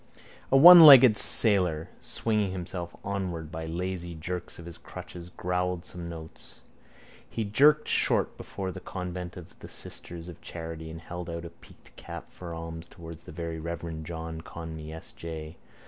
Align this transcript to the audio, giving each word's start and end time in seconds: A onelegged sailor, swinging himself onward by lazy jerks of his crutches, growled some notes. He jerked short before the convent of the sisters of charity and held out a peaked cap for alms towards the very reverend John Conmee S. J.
A 0.51 0.55
onelegged 0.55 1.15
sailor, 1.15 1.91
swinging 1.99 2.51
himself 2.53 2.95
onward 3.03 3.51
by 3.51 3.67
lazy 3.67 4.15
jerks 4.15 4.57
of 4.57 4.65
his 4.65 4.79
crutches, 4.79 5.29
growled 5.29 5.85
some 5.85 6.09
notes. 6.09 6.61
He 7.29 7.45
jerked 7.45 7.87
short 7.87 8.35
before 8.35 8.71
the 8.71 8.79
convent 8.79 9.37
of 9.37 9.59
the 9.59 9.69
sisters 9.69 10.27
of 10.27 10.41
charity 10.41 10.89
and 10.89 11.01
held 11.01 11.29
out 11.29 11.45
a 11.45 11.51
peaked 11.51 11.95
cap 11.97 12.31
for 12.31 12.51
alms 12.55 12.87
towards 12.87 13.25
the 13.25 13.31
very 13.31 13.59
reverend 13.59 14.07
John 14.07 14.41
Conmee 14.41 14.91
S. 14.91 15.11
J. 15.13 15.57